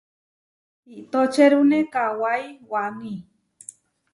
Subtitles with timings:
[0.99, 3.11] Itočerune kawái waní.